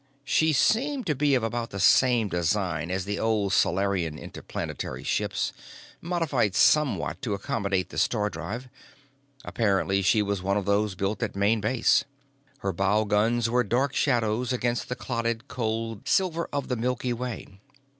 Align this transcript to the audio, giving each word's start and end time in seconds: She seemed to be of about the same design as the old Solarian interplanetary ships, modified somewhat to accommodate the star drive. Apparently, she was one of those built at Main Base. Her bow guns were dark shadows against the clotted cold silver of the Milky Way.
She 0.25 0.51
seemed 0.51 1.05
to 1.05 1.13
be 1.13 1.35
of 1.35 1.43
about 1.43 1.69
the 1.69 1.79
same 1.79 2.27
design 2.27 2.89
as 2.89 3.05
the 3.05 3.19
old 3.19 3.53
Solarian 3.53 4.17
interplanetary 4.17 5.03
ships, 5.03 5.53
modified 6.01 6.55
somewhat 6.55 7.21
to 7.21 7.35
accommodate 7.35 7.89
the 7.89 7.99
star 7.99 8.27
drive. 8.31 8.67
Apparently, 9.45 10.01
she 10.01 10.23
was 10.23 10.41
one 10.41 10.57
of 10.57 10.65
those 10.65 10.95
built 10.95 11.21
at 11.21 11.35
Main 11.35 11.61
Base. 11.61 12.03
Her 12.61 12.73
bow 12.73 13.03
guns 13.05 13.47
were 13.47 13.63
dark 13.63 13.93
shadows 13.95 14.51
against 14.51 14.89
the 14.89 14.95
clotted 14.95 15.47
cold 15.47 16.07
silver 16.07 16.49
of 16.51 16.67
the 16.67 16.75
Milky 16.75 17.13
Way. 17.13 17.59